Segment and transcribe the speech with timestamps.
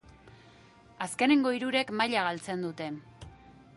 [1.07, 2.89] Azkenengo hirurek maila galtzen dute.